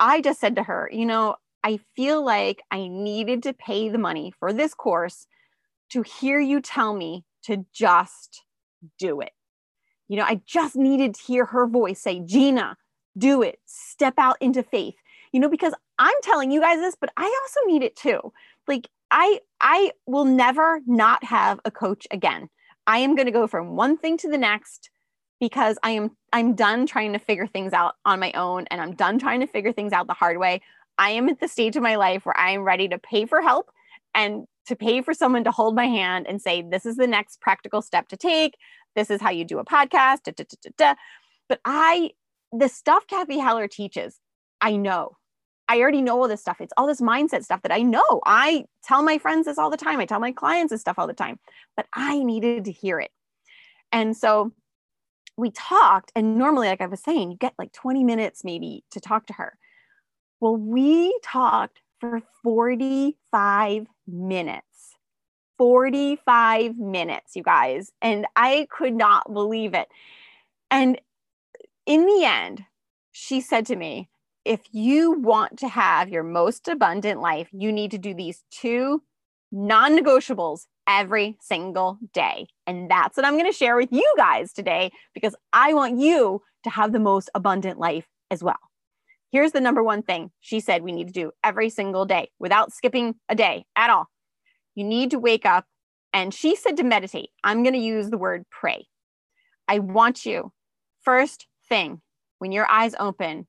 I 0.00 0.22
just 0.22 0.40
said 0.40 0.56
to 0.56 0.62
her, 0.62 0.88
you 0.90 1.04
know, 1.04 1.36
I 1.62 1.78
feel 1.94 2.24
like 2.24 2.62
I 2.70 2.88
needed 2.88 3.42
to 3.42 3.52
pay 3.52 3.90
the 3.90 3.98
money 3.98 4.32
for 4.40 4.50
this 4.50 4.72
course 4.72 5.26
to 5.90 6.00
hear 6.00 6.40
you 6.40 6.62
tell 6.62 6.94
me 6.94 7.26
to 7.42 7.66
just 7.70 8.42
do 8.98 9.20
it. 9.20 9.32
You 10.08 10.16
know, 10.16 10.24
I 10.24 10.40
just 10.46 10.74
needed 10.74 11.16
to 11.16 11.22
hear 11.22 11.44
her 11.44 11.66
voice 11.66 12.00
say, 12.00 12.20
Gina, 12.20 12.78
do 13.18 13.42
it 13.42 13.58
step 13.66 14.14
out 14.16 14.36
into 14.40 14.62
faith 14.62 14.94
you 15.32 15.40
know 15.40 15.48
because 15.48 15.72
i'm 15.98 16.14
telling 16.22 16.50
you 16.50 16.60
guys 16.60 16.78
this 16.80 16.96
but 17.00 17.10
i 17.16 17.24
also 17.24 17.60
need 17.66 17.82
it 17.82 17.96
too 17.96 18.20
like 18.68 18.88
i 19.10 19.40
i 19.60 19.90
will 20.06 20.26
never 20.26 20.80
not 20.86 21.24
have 21.24 21.58
a 21.64 21.70
coach 21.70 22.06
again 22.10 22.48
i 22.86 22.98
am 22.98 23.14
going 23.14 23.26
to 23.26 23.32
go 23.32 23.46
from 23.46 23.74
one 23.74 23.96
thing 23.96 24.18
to 24.18 24.28
the 24.28 24.36
next 24.36 24.90
because 25.40 25.78
i 25.82 25.90
am 25.90 26.10
i'm 26.32 26.54
done 26.54 26.86
trying 26.86 27.12
to 27.12 27.18
figure 27.18 27.46
things 27.46 27.72
out 27.72 27.94
on 28.04 28.20
my 28.20 28.32
own 28.32 28.64
and 28.70 28.80
i'm 28.80 28.94
done 28.94 29.18
trying 29.18 29.40
to 29.40 29.46
figure 29.46 29.72
things 29.72 29.92
out 29.92 30.06
the 30.06 30.14
hard 30.14 30.38
way 30.38 30.60
i 30.98 31.10
am 31.10 31.28
at 31.28 31.40
the 31.40 31.48
stage 31.48 31.76
of 31.76 31.82
my 31.82 31.96
life 31.96 32.24
where 32.24 32.38
i 32.38 32.50
am 32.50 32.62
ready 32.62 32.88
to 32.88 32.98
pay 32.98 33.24
for 33.24 33.42
help 33.42 33.70
and 34.14 34.46
to 34.66 34.74
pay 34.74 35.00
for 35.00 35.14
someone 35.14 35.44
to 35.44 35.50
hold 35.50 35.74
my 35.74 35.86
hand 35.86 36.26
and 36.26 36.42
say 36.42 36.62
this 36.62 36.86
is 36.86 36.96
the 36.96 37.06
next 37.06 37.40
practical 37.40 37.82
step 37.82 38.08
to 38.08 38.16
take 38.16 38.54
this 38.94 39.10
is 39.10 39.20
how 39.20 39.30
you 39.30 39.44
do 39.44 39.58
a 39.58 39.64
podcast 39.64 40.22
da, 40.24 40.32
da, 40.32 40.70
da, 40.76 40.94
but 41.48 41.60
i 41.64 42.10
the 42.52 42.68
stuff 42.68 43.06
Cathy 43.06 43.38
Heller 43.38 43.68
teaches, 43.68 44.18
I 44.60 44.76
know. 44.76 45.16
I 45.68 45.80
already 45.80 46.02
know 46.02 46.20
all 46.20 46.28
this 46.28 46.40
stuff. 46.40 46.60
It's 46.60 46.72
all 46.76 46.86
this 46.86 47.00
mindset 47.00 47.42
stuff 47.42 47.62
that 47.62 47.72
I 47.72 47.82
know. 47.82 48.20
I 48.24 48.64
tell 48.84 49.02
my 49.02 49.18
friends 49.18 49.46
this 49.46 49.58
all 49.58 49.70
the 49.70 49.76
time. 49.76 49.98
I 49.98 50.06
tell 50.06 50.20
my 50.20 50.30
clients 50.30 50.70
this 50.70 50.80
stuff 50.80 50.98
all 50.98 51.08
the 51.08 51.12
time, 51.12 51.40
but 51.76 51.86
I 51.92 52.22
needed 52.22 52.66
to 52.66 52.72
hear 52.72 53.00
it. 53.00 53.10
And 53.90 54.16
so 54.16 54.52
we 55.36 55.50
talked, 55.50 56.12
and 56.14 56.36
normally, 56.36 56.68
like 56.68 56.80
I 56.80 56.86
was 56.86 57.00
saying, 57.00 57.30
you 57.30 57.36
get 57.36 57.54
like 57.58 57.72
20 57.72 58.04
minutes 58.04 58.44
maybe 58.44 58.84
to 58.90 59.00
talk 59.00 59.26
to 59.26 59.34
her. 59.34 59.58
Well, 60.40 60.56
we 60.56 61.18
talked 61.22 61.80
for 62.00 62.22
45 62.42 63.86
minutes. 64.06 64.64
45 65.58 66.76
minutes, 66.78 67.34
you 67.34 67.42
guys. 67.42 67.90
And 68.02 68.26
I 68.36 68.66
could 68.70 68.94
not 68.94 69.32
believe 69.32 69.74
it. 69.74 69.88
And 70.70 71.00
in 71.86 72.06
the 72.06 72.24
end, 72.24 72.64
she 73.12 73.40
said 73.40 73.66
to 73.66 73.76
me, 73.76 74.10
if 74.44 74.60
you 74.70 75.12
want 75.12 75.58
to 75.60 75.68
have 75.68 76.08
your 76.08 76.22
most 76.22 76.68
abundant 76.68 77.20
life, 77.20 77.48
you 77.52 77.72
need 77.72 77.90
to 77.92 77.98
do 77.98 78.14
these 78.14 78.44
two 78.50 79.02
non 79.50 79.98
negotiables 79.98 80.66
every 80.86 81.36
single 81.40 81.98
day. 82.12 82.46
And 82.66 82.90
that's 82.90 83.16
what 83.16 83.26
I'm 83.26 83.34
going 83.34 83.50
to 83.50 83.56
share 83.56 83.76
with 83.76 83.92
you 83.92 84.14
guys 84.16 84.52
today 84.52 84.90
because 85.14 85.34
I 85.52 85.74
want 85.74 85.98
you 85.98 86.42
to 86.64 86.70
have 86.70 86.92
the 86.92 87.00
most 87.00 87.30
abundant 87.34 87.78
life 87.78 88.06
as 88.30 88.42
well. 88.42 88.58
Here's 89.32 89.52
the 89.52 89.60
number 89.60 89.82
one 89.82 90.02
thing 90.02 90.30
she 90.40 90.60
said 90.60 90.82
we 90.82 90.92
need 90.92 91.08
to 91.08 91.12
do 91.12 91.32
every 91.42 91.68
single 91.68 92.06
day 92.06 92.30
without 92.38 92.72
skipping 92.72 93.16
a 93.28 93.34
day 93.34 93.64
at 93.74 93.90
all. 93.90 94.06
You 94.74 94.84
need 94.84 95.10
to 95.10 95.18
wake 95.18 95.44
up. 95.44 95.66
And 96.12 96.32
she 96.32 96.56
said 96.56 96.76
to 96.78 96.82
meditate. 96.82 97.30
I'm 97.44 97.62
going 97.62 97.74
to 97.74 97.78
use 97.80 98.08
the 98.08 98.18
word 98.18 98.44
pray. 98.50 98.86
I 99.68 99.80
want 99.80 100.24
you 100.24 100.52
first 101.02 101.46
thing 101.68 102.00
when 102.38 102.52
your 102.52 102.70
eyes 102.70 102.94
open, 102.98 103.46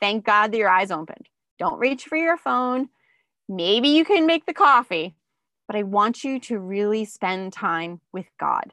thank 0.00 0.24
God 0.24 0.52
that 0.52 0.58
your 0.58 0.68
eyes 0.68 0.90
opened. 0.90 1.28
Don't 1.58 1.78
reach 1.78 2.04
for 2.04 2.16
your 2.16 2.36
phone. 2.36 2.88
Maybe 3.48 3.88
you 3.88 4.04
can 4.04 4.26
make 4.26 4.46
the 4.46 4.54
coffee, 4.54 5.14
but 5.66 5.76
I 5.76 5.82
want 5.82 6.24
you 6.24 6.38
to 6.40 6.58
really 6.58 7.04
spend 7.04 7.52
time 7.52 8.00
with 8.12 8.26
God 8.38 8.72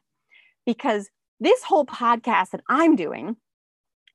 because 0.66 1.10
this 1.40 1.62
whole 1.62 1.84
podcast 1.84 2.50
that 2.50 2.62
I'm 2.68 2.96
doing 2.96 3.36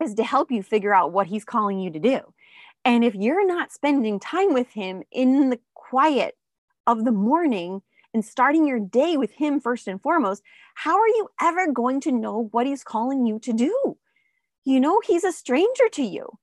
is 0.01 0.13
to 0.15 0.23
help 0.23 0.51
you 0.51 0.63
figure 0.63 0.93
out 0.93 1.11
what 1.11 1.27
He's 1.27 1.45
calling 1.45 1.79
you 1.79 1.91
to 1.91 1.99
do. 1.99 2.19
And 2.85 3.03
if 3.03 3.15
you're 3.15 3.45
not 3.45 3.71
spending 3.71 4.19
time 4.19 4.53
with 4.53 4.69
Him 4.71 5.03
in 5.11 5.49
the 5.49 5.59
quiet 5.73 6.35
of 6.87 7.05
the 7.05 7.11
morning 7.11 7.81
and 8.13 8.23
starting 8.23 8.65
your 8.65 8.79
day 8.79 9.17
with 9.17 9.31
Him 9.31 9.59
first 9.59 9.87
and 9.87 10.01
foremost, 10.01 10.41
how 10.75 10.97
are 10.97 11.07
you 11.07 11.27
ever 11.41 11.71
going 11.71 11.99
to 12.01 12.11
know 12.11 12.47
what 12.51 12.65
He's 12.65 12.83
calling 12.83 13.25
you 13.25 13.39
to 13.39 13.53
do? 13.53 13.97
you 14.69 14.79
know, 14.79 15.01
he's 15.05 15.23
a 15.23 15.31
stranger 15.31 15.89
to 15.93 16.03
you. 16.03 16.37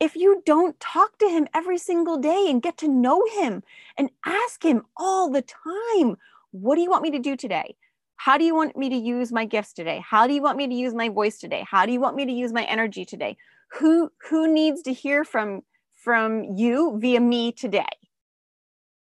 If 0.00 0.16
you 0.16 0.42
don't 0.46 0.80
talk 0.80 1.18
to 1.18 1.28
him 1.28 1.46
every 1.52 1.76
single 1.76 2.16
day 2.16 2.46
and 2.48 2.62
get 2.62 2.78
to 2.78 2.88
know 2.88 3.22
him 3.34 3.62
and 3.98 4.08
ask 4.24 4.64
him 4.64 4.82
all 4.96 5.30
the 5.30 5.42
time, 5.42 6.16
what 6.52 6.76
do 6.76 6.80
you 6.80 6.88
want 6.88 7.02
me 7.02 7.10
to 7.10 7.18
do 7.18 7.36
today? 7.36 7.76
How 8.16 8.38
do 8.38 8.44
you 8.44 8.54
want 8.54 8.78
me 8.78 8.88
to 8.88 8.96
use 8.96 9.30
my 9.30 9.44
gifts 9.44 9.74
today? 9.74 10.02
How 10.02 10.26
do 10.26 10.32
you 10.32 10.40
want 10.40 10.56
me 10.56 10.66
to 10.66 10.74
use 10.74 10.94
my 10.94 11.10
voice 11.10 11.38
today? 11.38 11.66
How 11.70 11.84
do 11.84 11.92
you 11.92 12.00
want 12.00 12.16
me 12.16 12.24
to 12.24 12.32
use 12.32 12.50
my 12.50 12.64
energy 12.64 13.04
today? 13.04 13.36
Who 13.72 14.10
who 14.30 14.52
needs 14.52 14.80
to 14.82 14.92
hear 14.94 15.22
from 15.22 15.60
from 15.92 16.44
you 16.56 16.96
via 16.98 17.20
me 17.20 17.52
today? 17.52 17.84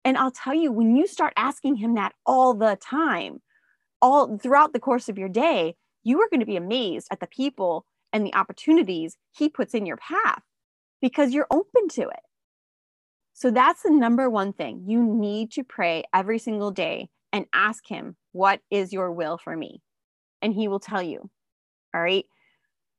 And 0.05 0.15
I'll 0.15 0.31
tell 0.31 0.53
you 0.53 0.71
when 0.71 0.95
you 0.95 1.07
start 1.07 1.33
asking 1.35 1.77
him 1.77 1.95
that 1.95 2.13
all 2.23 2.53
the 2.53 2.77
time, 2.79 3.41
all 3.99 4.37
throughout 4.37 4.73
the 4.73 4.79
course 4.79 5.09
of 5.09 5.17
your 5.17 5.29
day, 5.29 5.75
you 6.03 6.19
are 6.21 6.29
going 6.29 6.41
to 6.41 6.45
be 6.45 6.57
amazed 6.57 7.07
at 7.11 7.19
the 7.19 7.27
people 7.27 7.85
and 8.11 8.23
the 8.23 8.35
opportunities 8.35 9.17
he 9.31 9.49
puts 9.49 9.73
in 9.73 9.87
your 9.87 9.97
path 9.97 10.43
because 11.03 11.33
you're 11.33 11.47
open 11.51 11.89
to 11.89 12.03
it. 12.03 12.21
So 13.33 13.51
that's 13.51 13.83
the 13.83 13.91
number 13.91 14.29
one 14.29 14.53
thing. 14.53 14.85
You 14.87 15.03
need 15.03 15.51
to 15.51 15.63
pray 15.63 16.05
every 16.13 16.39
single 16.39 16.71
day 16.71 17.09
and 17.33 17.45
ask 17.51 17.85
him, 17.85 18.15
What 18.31 18.61
is 18.71 18.93
your 18.93 19.11
will 19.11 19.37
for 19.37 19.55
me? 19.57 19.81
And 20.41 20.53
he 20.53 20.69
will 20.69 20.79
tell 20.79 21.03
you. 21.03 21.29
All 21.93 22.01
right. 22.01 22.25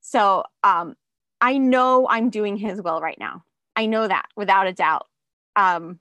So 0.01 0.43
um, 0.63 0.93
I 1.41 1.57
know 1.57 2.07
I'm 2.07 2.29
doing 2.29 2.57
his 2.57 2.79
will 2.79 3.01
right 3.01 3.17
now. 3.19 3.43
I 3.75 3.87
know 3.87 4.07
that 4.07 4.27
without 4.35 4.67
a 4.67 4.73
doubt. 4.73 5.07
Um, 5.55 5.99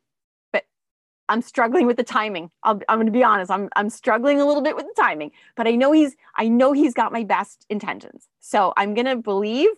but 0.52 0.64
I'm 1.30 1.40
struggling 1.40 1.86
with 1.86 1.96
the 1.96 2.04
timing. 2.04 2.50
i 2.62 2.72
am 2.72 2.80
going 2.86 3.06
to 3.06 3.12
be 3.12 3.24
honest. 3.24 3.50
I'm 3.50 3.70
I'm 3.76 3.88
struggling 3.88 4.42
a 4.42 4.44
little 4.44 4.62
bit 4.62 4.76
with 4.76 4.84
the 4.84 5.02
timing. 5.02 5.30
But 5.56 5.66
I 5.68 5.70
know 5.70 5.90
he's 5.92 6.16
I 6.36 6.48
know 6.48 6.72
he's 6.72 6.92
got 6.92 7.12
my 7.12 7.24
best 7.24 7.64
intentions. 7.70 8.28
So 8.40 8.74
I'm 8.76 8.92
going 8.92 9.06
to 9.06 9.16
believe 9.16 9.70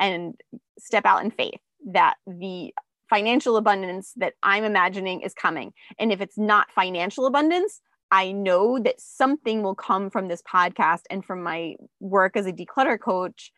and 0.00 0.34
step 0.80 1.06
out 1.06 1.24
in 1.24 1.30
faith 1.30 1.60
that 1.92 2.14
the 2.26 2.72
financial 3.08 3.56
abundance 3.56 4.12
that 4.16 4.34
I'm 4.42 4.64
imagining 4.64 5.22
is 5.22 5.34
coming. 5.34 5.72
And 5.98 6.12
if 6.12 6.20
it's 6.20 6.38
not 6.38 6.70
financial 6.72 7.26
abundance, 7.26 7.80
I 8.12 8.32
know 8.32 8.78
that 8.78 9.00
something 9.00 9.62
will 9.62 9.74
come 9.74 10.10
from 10.10 10.28
this 10.28 10.42
podcast 10.42 11.02
and 11.10 11.24
from 11.24 11.42
my 11.42 11.74
work 11.98 12.36
as 12.36 12.46
a 12.46 12.52
declutter 12.52 12.98
coach 12.98 13.52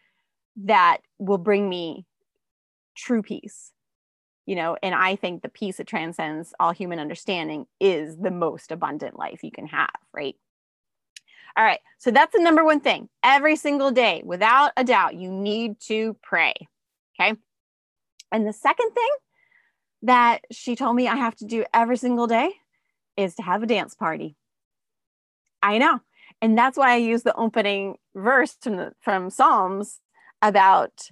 that 0.65 0.99
will 1.19 1.39
bring 1.39 1.69
me 1.69 2.07
true 2.97 3.23
peace. 3.23 3.73
You 4.45 4.57
know, 4.57 4.77
and 4.83 4.95
I 4.95 5.17
think 5.17 5.43
the 5.43 5.49
peace 5.49 5.77
that 5.77 5.87
transcends 5.87 6.53
all 6.59 6.73
human 6.73 6.99
understanding 6.99 7.67
is 7.79 8.17
the 8.17 8.31
most 8.31 8.73
abundant 8.73 9.17
life 9.17 9.45
you 9.45 9.53
can 9.53 9.67
have, 9.67 9.95
right? 10.13 10.35
All 11.57 11.65
right, 11.65 11.81
so 11.99 12.11
that's 12.11 12.35
the 12.35 12.43
number 12.43 12.65
one 12.65 12.81
thing. 12.81 13.09
Every 13.23 13.57
single 13.57 13.91
day, 13.91 14.23
without 14.25 14.73
a 14.77 14.85
doubt, 14.85 15.15
you 15.15 15.31
need 15.31 15.79
to 15.83 16.17
pray. 16.23 16.55
Okay. 17.23 17.39
And 18.31 18.47
the 18.47 18.53
second 18.53 18.91
thing 18.93 19.09
that 20.03 20.41
she 20.51 20.75
told 20.75 20.97
me 20.97 21.07
I 21.09 21.17
have 21.17 21.37
to 21.37 21.45
do 21.45 21.65
every 21.73 21.97
single 21.97 22.27
day 22.27 22.51
is 23.17 23.35
to 23.37 23.43
have 23.43 23.63
a 23.63 23.67
dance 23.67 23.95
party. 23.95 24.37
I 25.63 25.79
know. 25.79 26.01
And 26.41 26.59
that's 26.59 26.77
why 26.77 26.93
I 26.93 26.97
use 26.97 27.23
the 27.23 27.37
opening 27.37 27.97
verse 28.15 28.57
from, 28.61 28.77
the, 28.77 28.93
from 29.01 29.31
Psalms 29.31 30.01
about 30.41 31.09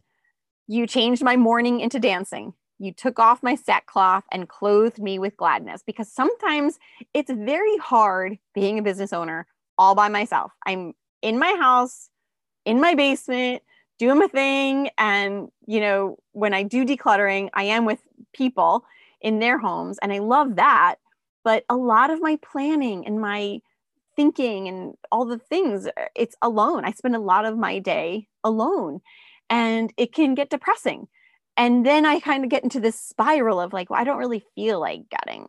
you 0.67 0.87
changed 0.87 1.23
my 1.23 1.37
mourning 1.37 1.81
into 1.81 2.01
dancing. 2.01 2.55
You 2.79 2.93
took 2.93 3.19
off 3.19 3.43
my 3.43 3.55
sackcloth 3.55 4.25
and 4.33 4.49
clothed 4.49 4.99
me 4.99 5.19
with 5.19 5.37
gladness 5.37 5.83
because 5.87 6.11
sometimes 6.11 6.79
it's 7.13 7.31
very 7.31 7.77
hard 7.77 8.39
being 8.55 8.79
a 8.79 8.83
business 8.83 9.13
owner 9.13 9.47
all 9.77 9.95
by 9.95 10.09
myself. 10.09 10.53
I'm 10.67 10.95
in 11.23 11.39
my 11.39 11.55
house, 11.61 12.09
in 12.65 12.81
my 12.81 12.95
basement, 12.95 13.63
doing 14.01 14.19
my 14.19 14.27
thing. 14.27 14.89
And, 14.97 15.51
you 15.67 15.79
know, 15.79 16.17
when 16.33 16.55
I 16.55 16.63
do 16.63 16.85
decluttering, 16.87 17.51
I 17.53 17.65
am 17.65 17.85
with 17.85 18.01
people 18.33 18.85
in 19.21 19.39
their 19.39 19.59
homes 19.59 19.99
and 20.03 20.13
I 20.13 20.19
love 20.19 20.57
that. 20.57 20.97
But 21.45 21.65
a 21.69 21.77
lot 21.77 22.11
of 22.11 22.21
my 22.21 22.39
planning 22.43 23.07
and 23.07 23.21
my 23.21 23.61
thinking 24.17 24.69
and 24.69 24.95
all 25.13 25.27
the 25.27 25.39
things 25.39 25.87
it's 26.17 26.35
alone. 26.43 26.85
I 26.85 26.93
spend 26.93 27.15
a 27.15 27.21
lot 27.21 27.45
of 27.45 27.59
my 27.59 27.79
day 27.79 28.27
alone 28.43 29.01
and 29.51 29.93
it 29.99 30.15
can 30.15 30.35
get 30.35 30.51
depressing. 30.51 31.07
And 31.57 31.85
then 31.85 32.07
i 32.07 32.21
kind 32.21 32.43
of 32.43 32.51
get 32.51 32.63
into 32.63 32.81
this 32.81 32.99
spiral 32.99 33.61
of 33.61 33.73
like 33.73 33.91
well, 33.91 34.01
i 34.01 34.05
don't 34.05 34.19
really 34.19 34.43
feel 34.55 34.81
like 34.81 35.03
getting 35.11 35.47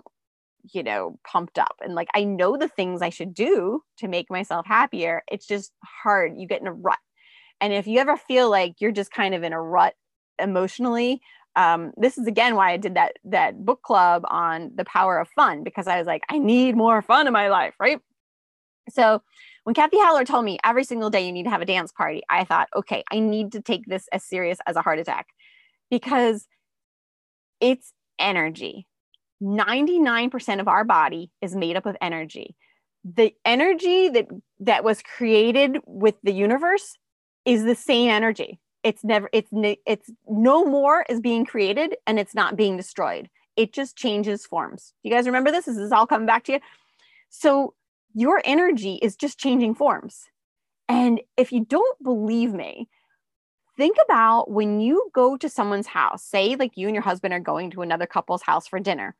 you 0.74 0.84
know 0.84 1.17
pumped 1.25 1.58
up. 1.58 1.75
And 1.81 1.96
like 1.96 2.10
i 2.13 2.24
know 2.25 2.58
the 2.58 2.67
things 2.67 3.01
i 3.01 3.10
should 3.10 3.34
do 3.34 3.81
to 3.98 4.08
make 4.08 4.29
myself 4.29 4.65
happier. 4.65 5.24
It's 5.31 5.48
just 5.48 5.72
hard. 6.03 6.38
You 6.38 6.48
get 6.48 6.62
in 6.62 6.67
a 6.67 6.74
rut 6.74 7.00
and 7.61 7.71
if 7.71 7.87
you 7.87 7.99
ever 7.99 8.17
feel 8.17 8.49
like 8.49 8.75
you're 8.79 8.91
just 8.91 9.11
kind 9.11 9.33
of 9.33 9.43
in 9.43 9.53
a 9.53 9.61
rut 9.61 9.93
emotionally 10.39 11.21
um, 11.55 11.91
this 11.97 12.17
is 12.17 12.27
again 12.27 12.55
why 12.55 12.71
I 12.71 12.77
did 12.77 12.95
that 12.95 13.17
that 13.25 13.65
book 13.65 13.81
club 13.81 14.23
on 14.29 14.71
the 14.75 14.85
power 14.85 15.19
of 15.19 15.27
fun 15.29 15.63
because 15.63 15.87
I 15.87 15.97
was 15.97 16.07
like, 16.07 16.23
I 16.29 16.37
need 16.37 16.75
more 16.75 17.01
fun 17.01 17.27
in 17.27 17.33
my 17.33 17.49
life, 17.49 17.73
right? 17.79 17.99
So 18.89 19.21
when 19.63 19.75
Cathy 19.75 19.97
Heller 19.99 20.23
told 20.23 20.45
me 20.45 20.57
every 20.63 20.83
single 20.83 21.09
day 21.09 21.25
you 21.25 21.31
need 21.31 21.43
to 21.43 21.49
have 21.49 21.61
a 21.61 21.65
dance 21.65 21.91
party, 21.91 22.23
I 22.29 22.45
thought, 22.45 22.69
okay, 22.75 23.03
I 23.11 23.19
need 23.19 23.51
to 23.51 23.61
take 23.61 23.85
this 23.85 24.07
as 24.11 24.23
serious 24.23 24.57
as 24.65 24.75
a 24.75 24.81
heart 24.81 24.99
attack 24.99 25.27
because 25.89 26.47
it's 27.59 27.93
energy. 28.17 28.87
99% 29.43 30.59
of 30.59 30.67
our 30.67 30.83
body 30.83 31.31
is 31.41 31.55
made 31.55 31.75
up 31.75 31.85
of 31.85 31.97
energy. 32.01 32.55
The 33.03 33.33
energy 33.43 34.09
that 34.09 34.27
that 34.59 34.83
was 34.83 35.01
created 35.01 35.79
with 35.85 36.15
the 36.23 36.31
universe 36.31 36.97
is 37.45 37.63
the 37.63 37.75
same 37.75 38.10
energy. 38.10 38.60
It's 38.83 39.03
never 39.03 39.29
it's 39.31 39.50
it's 39.86 40.10
no 40.27 40.65
more 40.65 41.05
is 41.07 41.19
being 41.19 41.45
created 41.45 41.95
and 42.07 42.19
it's 42.19 42.33
not 42.33 42.55
being 42.55 42.77
destroyed. 42.77 43.29
It 43.55 43.74
just 43.74 43.95
changes 43.95 44.45
forms. 44.45 44.93
You 45.03 45.12
guys 45.12 45.25
remember 45.25 45.51
this? 45.51 45.65
This 45.65 45.77
is 45.77 45.91
all 45.91 46.07
coming 46.07 46.25
back 46.25 46.45
to 46.45 46.53
you? 46.53 46.60
So 47.29 47.74
your 48.13 48.41
energy 48.43 48.95
is 48.95 49.15
just 49.15 49.39
changing 49.39 49.75
forms. 49.75 50.25
And 50.89 51.21
if 51.38 51.51
you 51.51 51.63
don't 51.65 52.03
believe 52.03 52.53
me, 52.53 52.89
think 53.77 53.98
about 54.03 54.51
when 54.51 54.79
you 54.79 55.10
go 55.13 55.38
to 55.38 55.48
someone's 55.48 55.88
house, 55.88 56.24
say, 56.24 56.55
like 56.55 56.75
you 56.75 56.88
and 56.88 56.95
your 56.95 57.03
husband 57.03 57.33
are 57.33 57.39
going 57.39 57.71
to 57.71 57.81
another 57.81 58.05
couple's 58.05 58.41
house 58.41 58.67
for 58.67 58.79
dinner, 58.79 59.15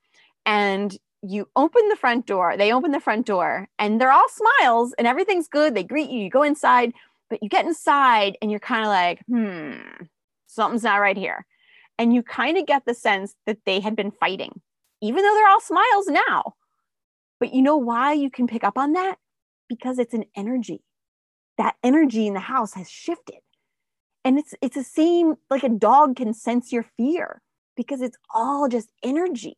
and 0.46 0.98
you 1.22 1.48
open 1.56 1.88
the 1.88 1.96
front 1.96 2.26
door, 2.26 2.58
they 2.58 2.74
open 2.74 2.92
the 2.92 3.00
front 3.00 3.26
door, 3.26 3.70
and 3.80 4.02
they're 4.02 4.12
all 4.12 4.28
smiles 4.28 4.94
and 4.98 5.08
everything's 5.08 5.48
good. 5.48 5.76
They 5.76 5.84
greet 5.84 6.10
you, 6.10 6.20
you 6.20 6.30
go 6.30 6.44
inside, 6.44 6.94
but 7.32 7.42
you 7.42 7.48
get 7.48 7.66
inside 7.66 8.38
and 8.42 8.52
you're 8.52 8.60
kind 8.60 8.82
of 8.82 8.90
like, 8.90 9.24
hmm, 9.26 10.04
something's 10.48 10.84
not 10.84 10.98
right 10.98 11.18
here. 11.18 11.46
And 11.98 12.14
you 12.14 12.22
kind 12.22 12.58
of 12.58 12.68
get 12.68 12.84
the 12.86 12.94
sense 12.94 13.34
that 13.46 13.60
they 13.66 13.80
had 13.80 13.96
been 13.96 14.12
fighting, 14.12 14.60
even 15.02 15.24
though 15.24 15.34
they're 15.34 15.48
all 15.48 15.62
smiles 15.62 16.08
now. 16.08 16.56
But 17.40 17.54
you 17.54 17.62
know 17.62 17.78
why 17.78 18.14
you 18.14 18.30
can 18.30 18.48
pick 18.48 18.66
up 18.66 18.78
on 18.78 18.94
that? 18.94 19.16
Because 19.70 19.98
it's 19.98 20.14
an 20.14 20.26
energy. 20.36 20.84
That 21.58 21.76
energy 21.84 22.28
in 22.28 22.34
the 22.34 22.42
house 22.42 22.74
has 22.74 22.90
shifted. 22.90 23.40
And 24.26 24.38
it's 24.38 24.54
it's 24.62 24.76
the 24.76 24.84
same 24.84 25.36
like 25.50 25.64
a 25.64 25.70
dog 25.70 26.18
can 26.18 26.34
sense 26.34 26.72
your 26.72 26.86
fear 26.98 27.42
because 27.78 28.02
it's 28.02 28.18
all 28.34 28.68
just 28.68 28.92
energy. 29.02 29.56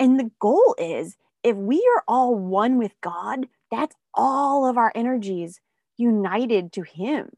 And 0.00 0.18
the 0.18 0.32
goal 0.40 0.74
is 0.78 1.16
if 1.44 1.56
we 1.56 1.78
are 1.96 2.02
all 2.08 2.34
one 2.34 2.76
with 2.76 2.92
God, 3.00 3.46
that's 3.70 3.94
all 4.14 4.66
of 4.66 4.76
our 4.76 4.90
energies 4.96 5.60
united 5.96 6.72
to 6.72 6.82
him. 6.82 7.30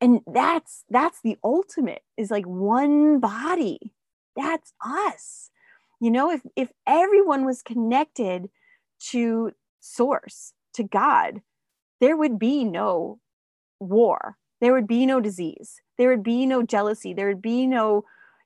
And 0.00 0.20
that's 0.26 0.84
that's 0.90 1.20
the 1.22 1.38
ultimate 1.42 2.02
is 2.16 2.30
like 2.30 2.46
one 2.46 3.18
body. 3.18 3.92
That's 4.36 4.72
us. 4.84 5.50
You 6.00 6.10
know, 6.10 6.30
if 6.30 6.42
if 6.54 6.70
everyone 6.86 7.46
was 7.46 7.62
connected 7.62 8.50
to 9.10 9.52
source, 9.80 10.52
to 10.74 10.82
God, 10.82 11.40
there 12.00 12.16
would 12.16 12.38
be 12.38 12.64
no 12.64 13.18
war. 13.80 14.36
There 14.60 14.72
would 14.72 14.86
be 14.86 15.06
no 15.06 15.20
disease. 15.20 15.80
There 15.98 16.10
would 16.10 16.22
be 16.22 16.46
no 16.46 16.62
jealousy. 16.62 17.14
There 17.14 17.28
would 17.28 17.42
be 17.42 17.66
no, 17.66 18.04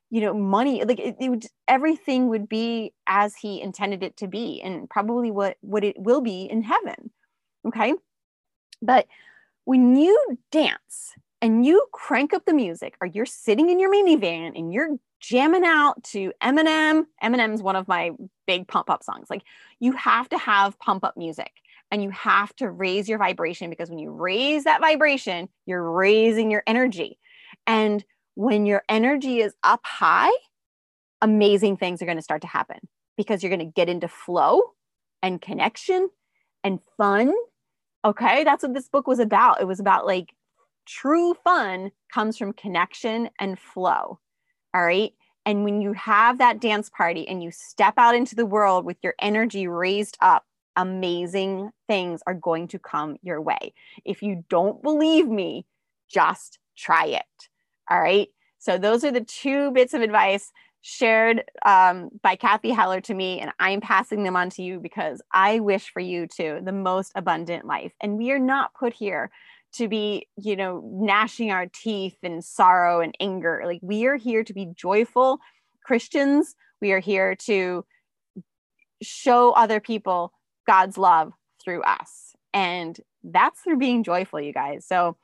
you 0.09 0.21
know, 0.21 0.33
money. 0.33 0.83
Like 0.83 0.99
it, 0.99 1.15
it 1.19 1.29
would, 1.29 1.45
everything 1.67 2.27
would 2.27 2.49
be 2.49 2.93
as 3.07 3.35
He 3.35 3.61
intended 3.61 4.03
it 4.03 4.17
to 4.17 4.27
be, 4.27 4.61
and 4.61 4.89
probably 4.89 5.31
what 5.31 5.57
what 5.61 5.83
it 5.83 5.95
will 5.99 6.21
be 6.21 6.43
in 6.43 6.63
heaven. 6.63 7.11
Okay, 7.65 7.93
but 8.81 9.07
when 9.65 9.95
you 9.95 10.37
dance 10.51 11.13
and 11.41 11.65
you 11.65 11.85
crank 11.91 12.33
up 12.33 12.45
the 12.45 12.53
music, 12.53 12.95
or 13.01 13.07
you're 13.07 13.25
sitting 13.25 13.69
in 13.69 13.79
your 13.79 13.91
minivan 13.91 14.57
and 14.57 14.71
you're 14.71 14.97
jamming 15.21 15.63
out 15.63 16.03
to 16.03 16.33
Eminem. 16.43 17.05
Eminem's 17.23 17.61
one 17.61 17.75
of 17.75 17.87
my 17.87 18.11
big 18.47 18.67
pump 18.67 18.89
up 18.89 19.03
songs. 19.03 19.29
Like 19.29 19.43
you 19.79 19.93
have 19.93 20.27
to 20.29 20.37
have 20.37 20.77
pump 20.79 21.03
up 21.03 21.15
music 21.15 21.51
and 21.91 22.03
you 22.03 22.09
have 22.09 22.55
to 22.57 22.69
raise 22.69 23.07
your 23.07 23.19
vibration 23.19 23.69
because 23.69 23.89
when 23.89 23.99
you 23.99 24.11
raise 24.11 24.63
that 24.65 24.81
vibration, 24.81 25.47
you're 25.65 25.89
raising 25.89 26.51
your 26.51 26.63
energy. 26.65 27.19
And 27.67 28.03
when 28.35 28.65
your 28.65 28.83
energy 28.89 29.39
is 29.39 29.53
up 29.63 29.81
high, 29.83 30.31
amazing 31.21 31.77
things 31.77 32.01
are 32.01 32.05
going 32.05 32.17
to 32.17 32.23
start 32.23 32.41
to 32.41 32.47
happen 32.47 32.79
because 33.15 33.43
you're 33.43 33.55
going 33.55 33.59
to 33.59 33.73
get 33.73 33.89
into 33.89 34.07
flow 34.07 34.63
and 35.21 35.39
connection 35.39 36.09
and 36.63 36.79
fun. 36.97 37.31
Okay, 38.03 38.43
that's 38.43 38.63
what 38.63 38.73
this 38.73 38.89
book 38.89 39.07
was 39.07 39.19
about. 39.19 39.61
It 39.61 39.67
was 39.67 39.79
about 39.79 40.05
like 40.05 40.33
true 40.85 41.35
fun 41.43 41.91
comes 42.11 42.37
from 42.37 42.53
connection 42.53 43.29
and 43.39 43.59
flow. 43.59 44.19
All 44.73 44.83
right. 44.83 45.13
And 45.45 45.63
when 45.63 45.81
you 45.81 45.93
have 45.93 46.37
that 46.37 46.59
dance 46.59 46.89
party 46.89 47.27
and 47.27 47.43
you 47.43 47.51
step 47.51 47.95
out 47.97 48.15
into 48.15 48.35
the 48.35 48.45
world 48.45 48.85
with 48.85 48.97
your 49.01 49.15
energy 49.19 49.67
raised 49.67 50.17
up, 50.21 50.45
amazing 50.75 51.71
things 51.87 52.21
are 52.27 52.33
going 52.33 52.67
to 52.69 52.79
come 52.79 53.17
your 53.21 53.41
way. 53.41 53.73
If 54.05 54.21
you 54.21 54.45
don't 54.49 54.81
believe 54.81 55.27
me, 55.27 55.65
just 56.09 56.59
try 56.77 57.05
it. 57.05 57.49
All 57.89 57.99
right. 57.99 58.29
So, 58.59 58.77
those 58.77 59.03
are 59.03 59.11
the 59.11 59.21
two 59.21 59.71
bits 59.71 59.93
of 59.93 60.01
advice 60.01 60.51
shared 60.81 61.43
um, 61.65 62.09
by 62.21 62.35
Cathy 62.35 62.71
Heller 62.71 63.01
to 63.01 63.13
me, 63.13 63.39
and 63.39 63.51
I'm 63.59 63.81
passing 63.81 64.23
them 64.23 64.35
on 64.35 64.49
to 64.51 64.63
you 64.63 64.79
because 64.79 65.21
I 65.31 65.59
wish 65.59 65.91
for 65.91 65.99
you 65.99 66.27
too 66.27 66.59
the 66.63 66.71
most 66.71 67.11
abundant 67.15 67.65
life. 67.65 67.93
And 68.01 68.17
we 68.17 68.31
are 68.31 68.39
not 68.39 68.73
put 68.73 68.93
here 68.93 69.29
to 69.73 69.87
be, 69.87 70.27
you 70.37 70.55
know, 70.55 70.81
gnashing 70.85 71.51
our 71.51 71.67
teeth 71.67 72.17
in 72.23 72.41
sorrow 72.41 72.99
and 72.99 73.15
anger. 73.19 73.61
Like 73.65 73.79
we 73.81 74.05
are 74.05 74.17
here 74.17 74.43
to 74.43 74.53
be 74.53 74.67
joyful 74.75 75.39
Christians. 75.85 76.55
We 76.81 76.91
are 76.91 76.99
here 76.99 77.35
to 77.35 77.85
show 79.01 79.51
other 79.51 79.79
people 79.79 80.33
God's 80.67 80.97
love 80.97 81.31
through 81.63 81.83
us. 81.83 82.35
And 82.53 82.99
that's 83.23 83.61
through 83.61 83.77
being 83.77 84.03
joyful, 84.03 84.41
you 84.41 84.51
guys. 84.51 84.85
So, 84.85 85.15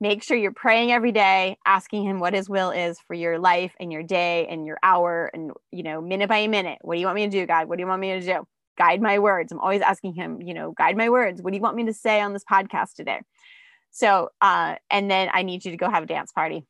make 0.00 0.22
sure 0.22 0.36
you're 0.36 0.52
praying 0.52 0.92
every 0.92 1.12
day 1.12 1.56
asking 1.66 2.04
him 2.04 2.20
what 2.20 2.34
his 2.34 2.48
will 2.48 2.70
is 2.70 2.98
for 3.06 3.14
your 3.14 3.38
life 3.38 3.72
and 3.80 3.90
your 3.92 4.02
day 4.02 4.46
and 4.48 4.66
your 4.66 4.78
hour 4.82 5.30
and 5.32 5.52
you 5.72 5.82
know 5.82 6.00
minute 6.00 6.28
by 6.28 6.46
minute. 6.46 6.78
What 6.82 6.94
do 6.94 7.00
you 7.00 7.06
want 7.06 7.16
me 7.16 7.24
to 7.24 7.30
do 7.30 7.46
god? 7.46 7.68
What 7.68 7.76
do 7.76 7.82
you 7.82 7.88
want 7.88 8.00
me 8.00 8.12
to 8.12 8.20
do? 8.20 8.46
Guide 8.78 9.00
my 9.00 9.18
words. 9.18 9.52
I'm 9.52 9.60
always 9.60 9.80
asking 9.80 10.14
him 10.14 10.40
you 10.42 10.54
know 10.54 10.72
guide 10.76 10.96
my 10.96 11.08
words. 11.08 11.40
What 11.42 11.50
do 11.52 11.56
you 11.56 11.62
want 11.62 11.76
me 11.76 11.86
to 11.86 11.94
say 11.94 12.20
on 12.20 12.32
this 12.32 12.44
podcast 12.50 12.94
today? 12.94 13.20
So 13.90 14.30
uh 14.40 14.76
and 14.90 15.10
then 15.10 15.30
i 15.32 15.42
need 15.42 15.64
you 15.64 15.70
to 15.70 15.76
go 15.76 15.90
have 15.90 16.02
a 16.02 16.06
dance 16.06 16.32
party. 16.32 16.66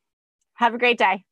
Have 0.55 0.75
a 0.75 0.79
great 0.79 0.99
day 0.99 1.25